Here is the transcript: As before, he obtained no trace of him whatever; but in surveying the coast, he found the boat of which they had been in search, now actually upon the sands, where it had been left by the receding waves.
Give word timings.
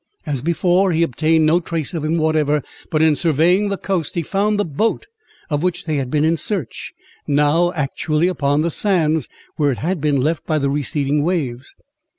As 0.25 0.41
before, 0.41 0.93
he 0.93 1.03
obtained 1.03 1.45
no 1.45 1.59
trace 1.59 1.93
of 1.93 2.03
him 2.03 2.17
whatever; 2.17 2.63
but 2.89 3.03
in 3.03 3.15
surveying 3.15 3.69
the 3.69 3.77
coast, 3.77 4.15
he 4.15 4.23
found 4.23 4.59
the 4.59 4.65
boat 4.65 5.05
of 5.51 5.61
which 5.61 5.85
they 5.85 5.97
had 5.97 6.09
been 6.09 6.25
in 6.25 6.37
search, 6.37 6.91
now 7.27 7.71
actually 7.73 8.27
upon 8.27 8.63
the 8.63 8.71
sands, 8.71 9.27
where 9.57 9.69
it 9.71 9.77
had 9.77 10.01
been 10.01 10.19
left 10.19 10.43
by 10.47 10.57
the 10.57 10.71
receding 10.71 11.21
waves. 11.21 11.75